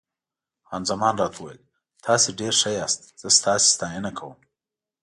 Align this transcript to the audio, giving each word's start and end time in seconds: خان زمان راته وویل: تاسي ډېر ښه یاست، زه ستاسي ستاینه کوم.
خان 0.67 0.83
زمان 0.91 1.13
راته 1.21 1.37
وویل: 1.39 1.61
تاسي 2.05 2.29
ډېر 2.39 2.53
ښه 2.61 2.71
یاست، 2.79 3.01
زه 3.21 3.27
ستاسي 3.37 3.67
ستاینه 3.75 4.11
کوم. 4.17 4.37